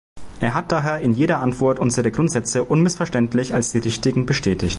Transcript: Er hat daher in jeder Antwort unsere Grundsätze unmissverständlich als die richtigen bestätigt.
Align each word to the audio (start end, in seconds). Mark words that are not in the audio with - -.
Er 0.39 0.55
hat 0.55 0.71
daher 0.71 0.99
in 1.01 1.13
jeder 1.13 1.41
Antwort 1.41 1.77
unsere 1.77 2.09
Grundsätze 2.09 2.63
unmissverständlich 2.63 3.53
als 3.53 3.71
die 3.71 3.77
richtigen 3.77 4.25
bestätigt. 4.25 4.69